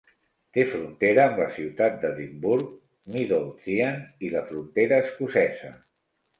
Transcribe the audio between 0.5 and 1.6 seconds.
Té frontera amb la